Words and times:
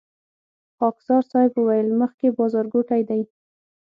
خاکسار 0.77 1.21
صیب 1.31 1.51
وويل 1.57 1.89
مخکې 2.01 2.27
بازارګوټی 2.37 3.01
دی. 3.09 3.21